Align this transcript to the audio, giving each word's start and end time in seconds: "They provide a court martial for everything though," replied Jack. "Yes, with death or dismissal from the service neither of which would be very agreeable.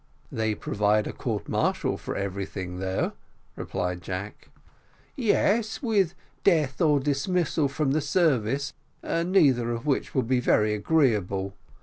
"They 0.31 0.55
provide 0.55 1.05
a 1.05 1.13
court 1.13 1.47
martial 1.47 1.95
for 1.95 2.15
everything 2.15 2.79
though," 2.79 3.11
replied 3.55 4.01
Jack. 4.01 4.49
"Yes, 5.15 5.83
with 5.83 6.15
death 6.43 6.81
or 6.81 6.99
dismissal 6.99 7.67
from 7.67 7.91
the 7.91 8.01
service 8.01 8.73
neither 9.03 9.69
of 9.71 9.85
which 9.85 10.15
would 10.15 10.25
be 10.27 10.39
very 10.39 10.73
agreeable. 10.73 11.53